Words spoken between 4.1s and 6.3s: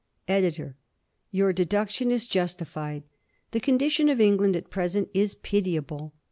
England at present is pitiable.